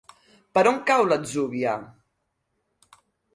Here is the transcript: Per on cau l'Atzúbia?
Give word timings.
Per 0.57 0.61
on 0.71 0.79
cau 0.91 1.05
l'Atzúbia? 1.09 1.75